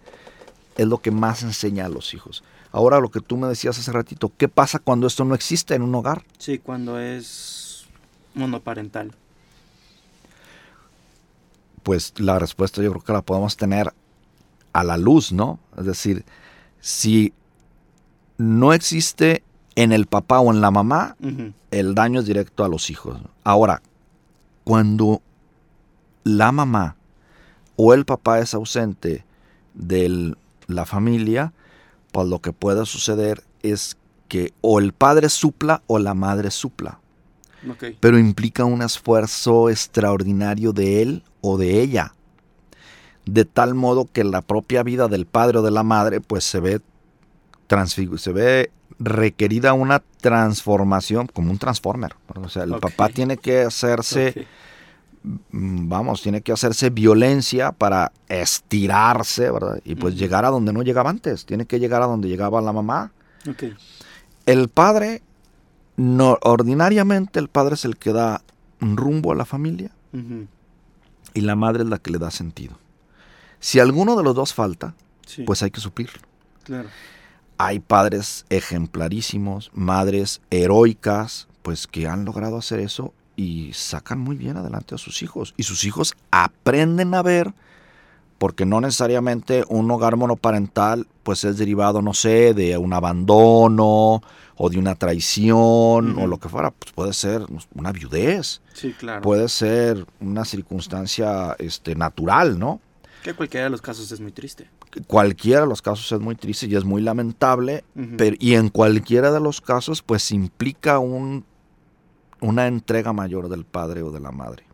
[0.76, 2.44] es lo que más enseña a los hijos.
[2.70, 5.82] Ahora lo que tú me decías hace ratito, ¿qué pasa cuando esto no existe en
[5.82, 6.24] un hogar?
[6.38, 7.86] Sí, cuando es
[8.34, 9.12] monoparental.
[11.82, 13.92] Pues la respuesta yo creo que la podemos tener
[14.72, 15.58] a la luz, ¿no?
[15.76, 16.24] Es decir,
[16.80, 17.34] si
[18.38, 19.42] no existe
[19.74, 21.16] en el papá o en la mamá,
[21.70, 23.18] el daño es directo a los hijos.
[23.44, 23.82] Ahora,
[24.64, 25.22] cuando
[26.24, 26.96] la mamá
[27.76, 29.24] o el papá es ausente
[29.74, 30.34] de
[30.66, 31.52] la familia,
[32.12, 33.96] pues lo que puede suceder es
[34.28, 36.98] que o el padre supla o la madre supla.
[38.00, 42.12] Pero implica un esfuerzo extraordinario de él o de ella
[43.24, 46.60] de tal modo que la propia vida del padre o de la madre pues se
[46.60, 46.80] ve
[48.16, 52.14] se ve requerida una transformación como un transformer.
[52.34, 54.46] O sea, el papá tiene que hacerse,
[55.22, 59.80] mm, vamos, tiene que hacerse violencia para estirarse, ¿verdad?
[59.84, 61.44] Y pues llegar a donde no llegaba antes.
[61.46, 63.12] Tiene que llegar a donde llegaba la mamá.
[64.46, 65.22] El padre,
[65.96, 68.42] no, ordinariamente el padre es el que da
[68.80, 69.90] rumbo a la familia
[71.34, 72.78] y la madre es la que le da sentido.
[73.60, 74.94] Si alguno de los dos falta,
[75.46, 76.20] pues hay que suplirlo.
[77.64, 84.56] Hay padres ejemplarísimos, madres heroicas, pues que han logrado hacer eso y sacan muy bien
[84.56, 85.54] adelante a sus hijos.
[85.56, 87.54] Y sus hijos aprenden a ver,
[88.38, 94.22] porque no necesariamente un hogar monoparental, pues es derivado, no sé, de un abandono
[94.56, 96.72] o de una traición o lo que fuera.
[96.72, 97.46] Pues puede ser
[97.76, 98.60] una viudez.
[98.72, 99.22] Sí, claro.
[99.22, 102.80] Puede ser una circunstancia este, natural, ¿no?
[103.22, 104.68] Que cualquiera de los casos es muy triste.
[105.06, 107.84] Cualquiera de los casos es muy triste y es muy lamentable,
[108.18, 111.44] pero, y en cualquiera de los casos pues implica un,
[112.40, 114.66] una entrega mayor del padre o de la madre.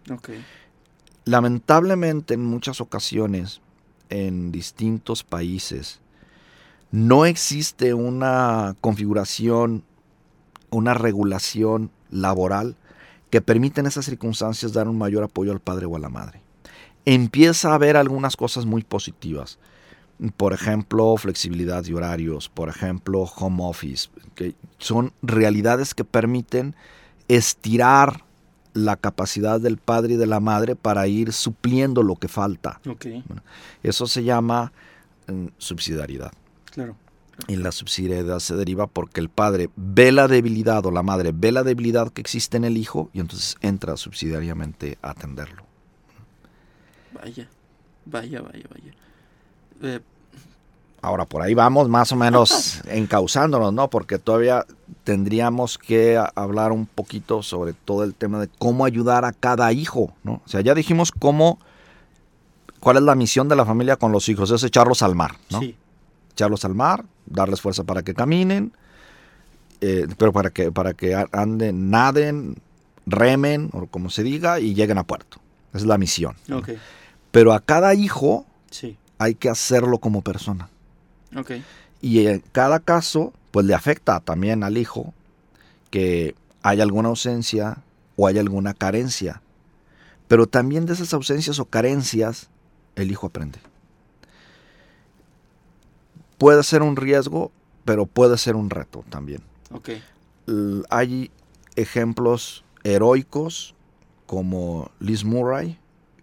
[1.24, 3.60] Lamentablemente en muchas ocasiones
[4.08, 6.00] en distintos países
[6.90, 9.84] no existe una configuración,
[10.70, 12.76] una regulación laboral
[13.30, 16.42] que permita en esas circunstancias dar un mayor apoyo al padre o a la madre
[17.14, 19.58] empieza a haber algunas cosas muy positivas.
[20.36, 26.74] Por ejemplo, flexibilidad de horarios, por ejemplo, home office, que son realidades que permiten
[27.28, 28.24] estirar
[28.74, 32.80] la capacidad del padre y de la madre para ir supliendo lo que falta.
[33.82, 34.72] eso se llama
[35.26, 36.32] mm, subsidiariedad.
[36.72, 36.96] Claro.
[37.46, 41.52] Y la subsidiariedad se deriva porque el padre ve la debilidad o la madre ve
[41.52, 45.62] la debilidad que existe en el hijo y entonces entra subsidiariamente a atenderlo.
[47.14, 47.48] Vaya,
[48.04, 48.92] vaya, vaya, vaya.
[49.82, 50.00] Eh,
[51.00, 53.88] Ahora, por ahí vamos más o menos encauzándonos, ¿no?
[53.88, 54.66] Porque todavía
[55.04, 60.12] tendríamos que hablar un poquito sobre todo el tema de cómo ayudar a cada hijo,
[60.24, 60.42] ¿no?
[60.44, 61.58] O sea, ya dijimos cómo,
[62.80, 65.60] cuál es la misión de la familia con los hijos, es echarlos al mar, ¿no?
[65.60, 65.76] Sí.
[66.32, 68.72] Echarlos al mar, darles fuerza para que caminen,
[69.80, 72.56] eh, pero para que, para que anden, naden,
[73.06, 75.38] remen, o como se diga, y lleguen a puerto.
[75.70, 76.34] Esa es la misión.
[76.52, 76.78] Okay.
[77.30, 78.46] Pero a cada hijo
[79.18, 80.68] hay que hacerlo como persona.
[82.00, 85.12] Y en cada caso, pues le afecta también al hijo
[85.90, 87.78] que hay alguna ausencia
[88.16, 89.42] o hay alguna carencia.
[90.28, 92.48] Pero también de esas ausencias o carencias,
[92.96, 93.58] el hijo aprende.
[96.36, 97.50] Puede ser un riesgo,
[97.84, 99.42] pero puede ser un reto también.
[100.90, 101.30] Hay
[101.76, 103.74] ejemplos heroicos
[104.26, 105.78] como Liz Murray,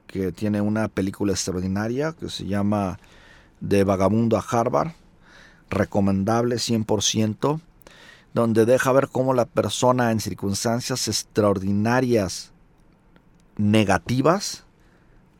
[0.07, 2.99] que tiene una película extraordinaria que se llama
[3.59, 4.91] De Vagabundo a Harvard,
[5.69, 7.59] recomendable 100%,
[8.33, 12.51] donde deja ver cómo la persona en circunstancias extraordinarias
[13.57, 14.65] negativas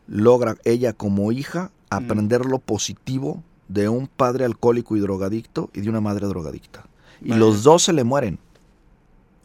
[0.08, 1.94] logra ella como hija mm.
[1.94, 6.86] aprender lo positivo de un padre alcohólico y drogadicto y de una madre drogadicta.
[7.22, 8.40] Y los dos se le mueren.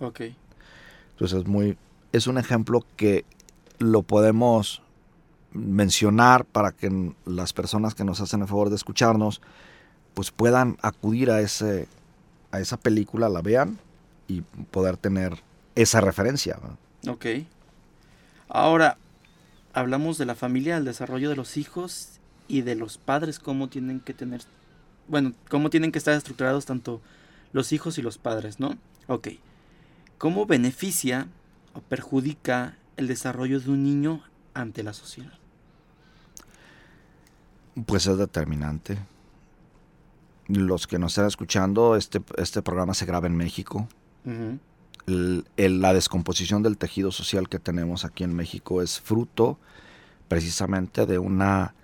[0.01, 0.21] Ok.
[1.13, 1.77] Entonces es muy,
[2.13, 3.25] es un ejemplo que
[3.79, 4.83] lo podemos
[5.53, 9.41] mencionar para que las personas que nos hacen el favor de escucharnos,
[10.15, 11.89] pues puedan acudir a ese,
[12.53, 13.79] a esa película, la vean
[14.29, 15.43] y poder tener
[15.75, 16.59] esa referencia.
[17.07, 17.27] Ok.
[18.49, 18.99] Ahora,
[19.73, 24.01] hablamos de la familia, el desarrollo de los hijos y de los padres, cómo tienen
[24.01, 24.43] que tener,
[25.09, 27.01] bueno, cómo tienen que estar estructurados tanto
[27.53, 28.77] los hijos y los padres, ¿no?
[29.07, 29.29] Ok.
[30.19, 31.29] ¿Cómo beneficia
[31.75, 34.23] o perjudica el desarrollo de un niño
[34.55, 35.40] ante la sociedad?
[37.87, 38.99] Pues es determinante.
[40.49, 43.89] Los que nos están escuchando, este, este programa se graba en México.
[44.25, 44.59] Ujú.
[45.07, 49.59] El- el- la descomposición del tejido social que tenemos aquí en México es fruto
[50.29, 51.75] precisamente de una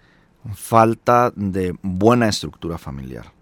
[0.55, 3.33] falta de buena estructura familiar.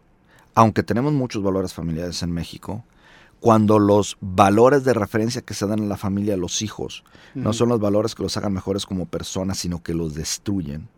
[0.54, 2.85] Aunque tenemos muchos valores familiares en México,
[3.40, 7.04] cuando los valores de referencia que se dan en la familia a los hijos
[7.35, 10.88] no son los valores que los hagan mejores como personas, sino que los destruyen,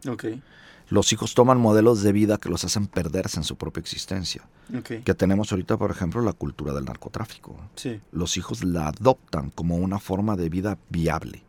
[0.89, 4.43] los hijos toman modelos de vida que los hacen perderse en su propia existencia.
[4.83, 7.57] Que tenemos ahorita, por ejemplo, la cultura del narcotráfico.
[7.75, 8.01] Sí.
[8.13, 11.43] Los hijos la adoptan como una forma de vida viable.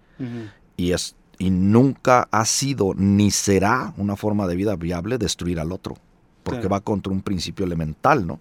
[0.76, 5.71] Y, es, y nunca ha sido ni será una forma de vida viable destruir al
[5.71, 5.97] otro.
[6.43, 6.73] Porque Claro.
[6.76, 8.39] va contra un principio elemental, ¿no?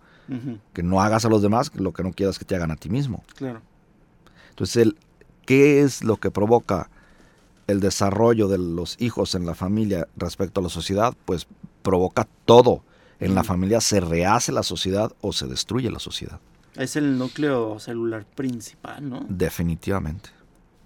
[0.73, 2.89] Que no hagas a los demás lo que no quieras que te hagan a ti
[2.89, 3.23] mismo.
[3.37, 3.61] Claro.
[4.51, 4.97] Entonces, el,
[5.45, 6.89] ¿qué es lo que provoca
[7.67, 11.15] el desarrollo de los hijos en la familia respecto a la sociedad?
[11.25, 11.47] Pues
[11.83, 12.83] provoca todo.
[13.19, 16.39] En la familia se rehace la sociedad o se destruye la sociedad.
[16.75, 19.25] Es el núcleo celular principal, ¿no?
[19.29, 20.29] Definitivamente.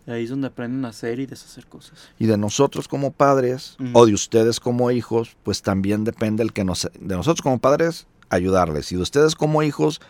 [0.06, 1.98] Ahí es donde aprenden a hacer y deshacer cosas.
[2.18, 6.64] Y de nosotros como padres o de ustedes como hijos, pues también depende el que
[6.64, 10.00] nos de nosotros como padres ayudarles y de ustedes como hijos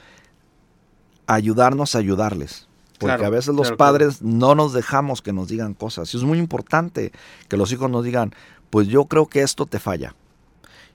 [1.26, 2.68] ayudarnos a ayudarles.
[3.00, 6.12] Porque Claro, a veces los claro, padres no nos dejamos que nos digan cosas.
[6.12, 7.12] Y es muy importante
[7.48, 8.34] que los hijos nos digan,
[8.68, 10.14] pues yo creo que esto te falla.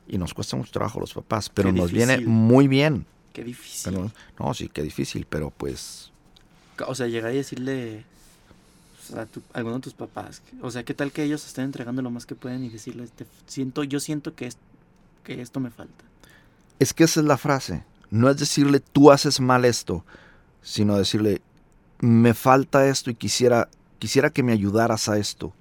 [0.08, 3.08] Y nos cuesta mucho trabajo los papás, pero Qué nos viene muy bien.
[3.34, 3.91] Qué difícil.
[3.91, 6.12] Pero- no, sí, qué difícil, pero pues
[6.88, 8.06] O sea, llegar y decirle
[8.98, 10.41] pues, a, tu- a alguno de tus papás.
[10.62, 13.26] O sea, ¿qué tal que ellos estén entregando lo más que pueden y decirles, "Te
[13.48, 14.58] siento, yo siento que, es-
[15.24, 16.04] que esto me falta?
[16.80, 17.84] Es que esa es la frase.
[18.12, 20.06] No es decirle tú haces mal esto,
[20.62, 21.41] sino decirle
[22.06, 23.68] me falta esto y quisiera
[24.00, 25.54] quisiera que me ayudaras a esto.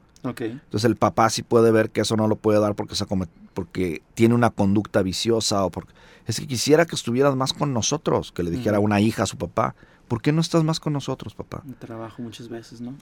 [0.46, 3.28] Entonces el papá sí puede ver que eso no lo puede dar porque se come-
[3.54, 5.92] porque tiene una conducta viciosa o porque
[6.26, 9.37] es que quisiera que estuvieras más con nosotros, que le dijera una hija a su
[9.37, 9.74] papá,
[10.09, 11.62] ¿por qué no estás más con nosotros, papá?
[11.78, 12.94] Trabajo muchas veces, ¿no?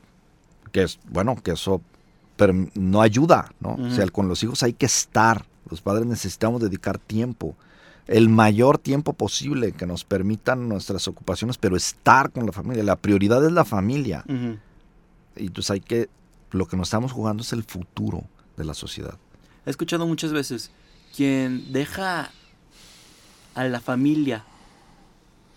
[0.72, 1.80] Que es bueno, que eso
[2.36, 3.74] pero no ayuda, ¿no?
[3.74, 5.44] O sea, con los hijos hay que estar.
[5.70, 7.54] Los padres necesitamos dedicar tiempo,
[8.06, 12.82] el mayor tiempo posible que nos permitan nuestras ocupaciones, pero estar con la familia.
[12.82, 14.24] La prioridad es la familia.
[15.36, 16.08] Y entonces hay que,
[16.50, 18.24] lo que nos estamos jugando es el futuro
[18.56, 19.16] de la sociedad.
[19.64, 20.70] He escuchado muchas veces,
[21.16, 22.30] quien deja
[23.54, 24.44] a la familia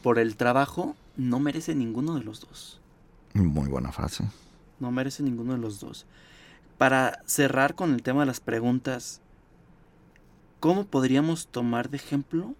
[0.03, 2.79] por el trabajo, no merece ninguno de los dos.
[3.33, 4.25] Muy buena frase.
[4.79, 6.05] No merece ninguno de los dos.
[6.77, 9.21] Para cerrar con el tema de las preguntas,
[10.65, 12.55] ¿cómo podríamos tomar de ejemplo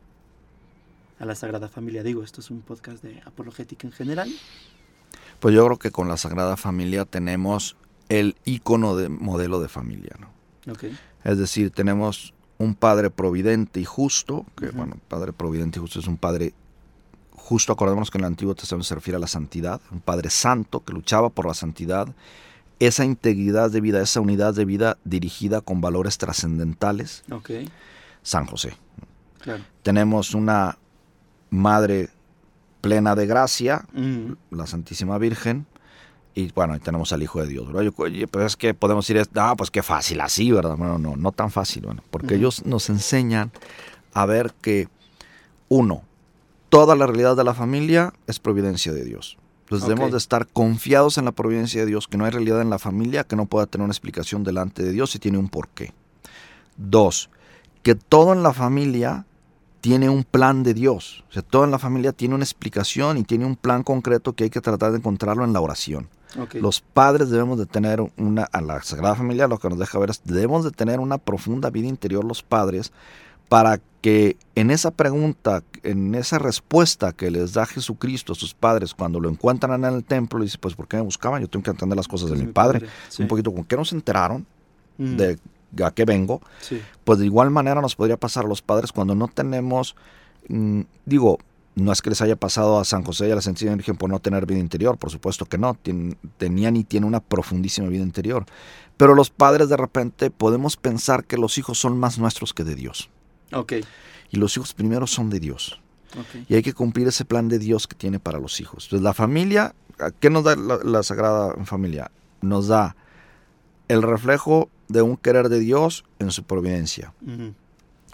[1.17, 2.03] a la Sagrada Familia?
[2.03, 4.31] Digo, esto es un podcast de apologética en general.
[5.39, 7.75] Pues yo creo que con la Sagrada Familia tenemos
[8.07, 10.71] el icono de modelo de familia, ¿no?
[10.71, 10.83] Ok.
[11.23, 16.05] Es decir, tenemos un padre providente y justo, que bueno, padre providente y justo es
[16.05, 16.53] un padre
[17.31, 20.83] justo, acordémonos que en el Antiguo Testamento se refiere a la santidad, un padre santo
[20.83, 22.13] que luchaba por la santidad,
[22.79, 27.49] esa integridad de vida, esa unidad de vida dirigida con valores trascendentales, Ok.
[28.25, 28.73] San José.
[29.39, 29.63] Claro.
[29.83, 30.77] Tenemos una
[31.51, 32.09] madre
[32.81, 33.85] plena de gracia,
[34.51, 35.65] la Santísima Virgen,
[36.33, 37.83] y bueno, tenemos al Hijo de Dios, ¿verdad?
[37.83, 40.75] Yo- oye, pues es que podemos decir, ah, pues qué fácil así, ¿verdad?
[40.75, 43.51] Bueno, no, no tan fácil, bueno, porque ellos nos enseñan
[44.13, 44.89] a ver que,
[45.69, 46.03] uno,
[46.69, 49.38] toda la realidad de la familia es providencia de Dios.
[49.61, 52.69] Entonces debemos de estar confiados en la providencia de Dios, que no hay realidad en
[52.69, 55.93] la familia que no pueda tener una explicación delante de Dios y tiene un porqué.
[56.78, 57.30] Dos,
[57.86, 59.27] que todo en la familia
[59.79, 61.23] tiene un plan de Dios.
[61.29, 64.45] O sea, todo en la familia tiene una explicación y tiene un plan concreto que
[64.45, 66.09] hay que tratar de encontrarlo en la oración.
[66.53, 70.09] Los padres debemos de tener una, a la Sagrada Familia lo que nos deja ver
[70.09, 72.91] es, debemos de tener una profunda vida interior los padres
[73.49, 78.95] para que en esa pregunta, en esa respuesta que les da Jesucristo a sus padres
[78.95, 81.39] cuando lo encuentran en el templo, le dice, pues ¿por qué me buscaban?
[81.39, 82.88] Yo tengo que entender las cosas de Pues mi padre.
[83.09, 83.21] sí.
[83.21, 84.47] Un poquito, ¿con qué no se enteraron
[84.97, 85.38] Mm, de
[85.84, 86.41] a qué vengo?
[86.61, 86.82] Sí.
[87.03, 89.95] pues de igual manera nos podría pasar a los padres cuando no tenemos,
[90.47, 91.39] mm, digo,
[91.76, 94.09] no es que les haya pasado a San José y a la Santísima Virgen por
[94.09, 95.78] no tener vida interior, por supuesto que no,
[96.38, 98.45] tenían y tienen una profundísima vida interior.
[98.97, 102.76] Pero los padres de repente podemos pensar que los hijos son más nuestros que de
[102.76, 103.09] Dios.
[103.51, 103.73] Ok.
[104.32, 105.82] Y los hijos primero son de Dios.
[106.47, 108.86] Y hay que cumplir ese plan de Dios que tiene para los hijos.
[108.86, 109.76] Entonces la familia,
[110.21, 112.09] ¿qué nos da la, Sagrada Familia?
[112.41, 112.95] Nos da
[113.89, 117.13] el reflejo de un querer de Dios en su providencia.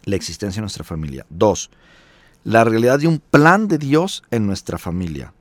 [0.06, 1.26] La existencia de nuestra familia.
[1.30, 1.70] Dos,
[2.44, 5.34] la realidad de un plan de Dios en nuestra familia.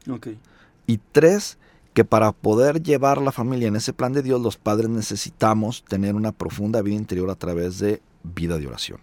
[0.87, 1.59] Y tres,
[1.95, 6.14] que para poder llevar la familia en ese plan de Dios, los padres necesitamos tener
[6.14, 9.01] una profunda vida interior a través de vida de oración.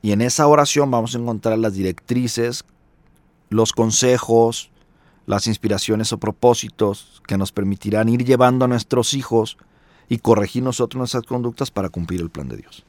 [0.00, 2.64] Y en esa oración vamos a encontrar las directrices,
[3.50, 4.70] los consejos,
[5.26, 9.56] las inspiraciones o propósitos que nos permitirán ir llevando a nuestros hijos
[10.12, 12.84] y corregir nosotros nuestras conductas para cumplir el plan de Dios,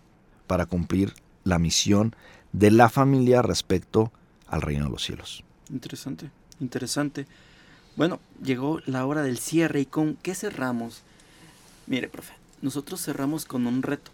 [0.45, 1.13] para cumplir
[1.45, 2.13] la misión
[2.51, 4.11] de la familia respecto
[4.45, 5.41] al reino de los cielos.
[5.69, 7.26] Interesante, interesante.
[7.95, 11.03] Bueno, llegó la hora del cierre y con qué cerramos.
[11.88, 14.11] Mire, profe, nosotros cerramos con un reto.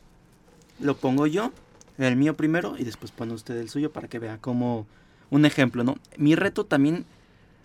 [0.80, 1.52] Lo pongo yo,
[1.98, 4.86] el mío primero, y después pone usted el suyo para que vea como
[5.32, 5.98] un ejemplo, ¿no?
[6.18, 7.08] Mi reto también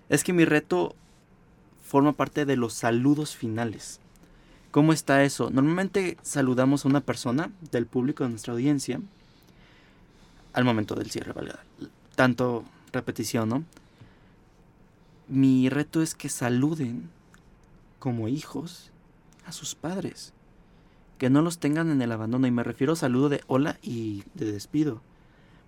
[0.08, 0.96] es que mi reto
[1.82, 4.00] forma parte de los saludos finales.
[4.74, 5.50] ¿Cómo está eso?
[5.50, 9.00] Normalmente saludamos a una persona del público de nuestra audiencia
[10.52, 11.52] al momento del cierre, ¿vale?
[12.16, 13.64] Tanto repetición, ¿no?
[15.28, 17.08] Mi reto es que saluden
[18.00, 18.90] como hijos
[19.46, 20.32] a sus padres.
[21.18, 22.48] Que no los tengan en el abandono.
[22.48, 25.02] Y me refiero a saludo de hola y de despido.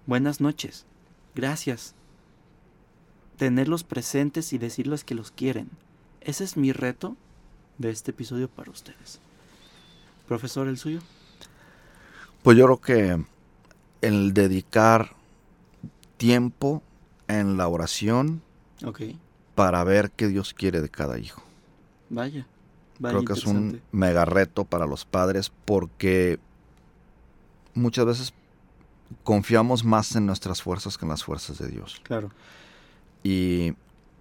[0.07, 0.85] Buenas noches.
[1.37, 1.95] Gracias.
[3.37, 5.71] Tenerlos presentes y decirles que los quieren.
[6.23, 7.17] Ese es mi reto
[7.79, 9.21] de este episodio para ustedes.
[10.27, 11.01] Profesor, el suyo.
[12.43, 13.25] Pues yo creo que
[14.01, 15.15] el dedicar
[16.17, 16.83] tiempo
[17.29, 18.43] en la oración
[19.55, 21.43] para ver qué Dios quiere de cada hijo.
[22.09, 22.47] Vaya.
[23.01, 26.39] Creo que es un mega reto para los padres porque
[27.75, 28.35] muchas veces
[29.23, 32.01] confiamos más en nuestras fuerzas que en las fuerzas de Dios.
[32.03, 32.31] Claro.
[33.23, 33.75] Y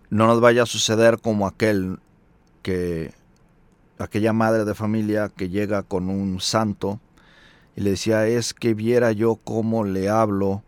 [0.10, 2.00] no nos vaya a suceder como aquel
[2.62, 3.14] que
[3.98, 7.00] aquella madre de familia que llega con un santo
[7.76, 10.64] y le decía, es que viera yo cómo le hablo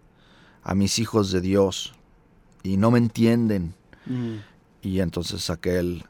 [0.63, 1.93] a mis hijos de Dios
[2.63, 3.73] y no me entienden.
[4.05, 4.35] Mm.
[4.81, 6.05] Y entonces aquel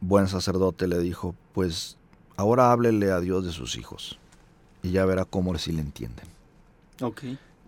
[0.00, 1.96] buen sacerdote le dijo, pues
[2.36, 4.18] ahora háblele a Dios de sus hijos
[4.82, 6.26] y ya verá cómo si le entienden.
[7.00, 7.22] Ok.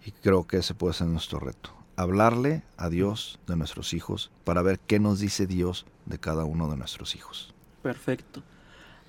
[0.05, 1.71] Y creo que ese puede ser nuestro reto.
[1.97, 6.69] Hablarle a Dios de nuestros hijos para ver qué nos dice Dios de cada uno
[6.71, 7.55] de nuestros hijos.
[7.83, 8.43] Perfecto.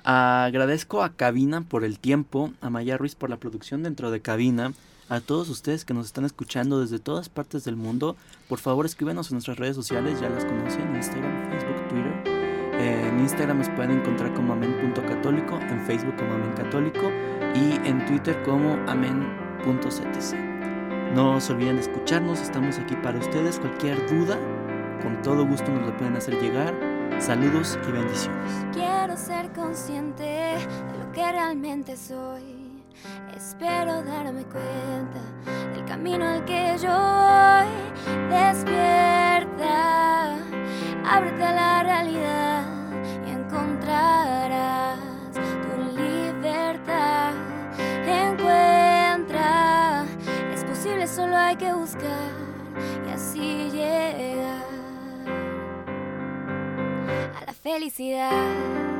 [0.04, 4.74] Agradezco a Cabina por el tiempo, a Maya Ruiz por la producción dentro de Cabina,
[5.08, 8.18] a todos ustedes que nos están escuchando desde todas partes del mundo.
[8.50, 12.24] Por favor, escríbenos en nuestras redes sociales, ya las conocen, Instagram, Facebook, Twitter.
[12.80, 17.12] en Instagram nos pueden encontrar como amen.católico, en Facebook como amen católico
[17.56, 20.36] y en Twitter como amen.ctc.
[21.16, 23.60] No se olviden de escucharnos, estamos aquí para ustedes.
[23.60, 24.38] Cualquier duda,
[25.02, 26.93] con todo gusto nos lo pueden hacer llegar.
[27.20, 28.66] Saludos y bendiciones.
[28.74, 32.84] Quiero ser consciente de lo que realmente soy.
[33.36, 35.20] Espero darme cuenta
[35.74, 37.68] del camino al que yo voy.
[38.30, 40.36] Despierta,
[41.06, 42.64] ábrete a la realidad
[43.26, 45.00] y encontrarás
[45.34, 47.34] tu libertad.
[48.06, 50.06] Encuentra,
[50.54, 52.30] es posible, solo hay que buscar
[53.08, 54.73] y así llegar.
[57.64, 58.93] Felicidad.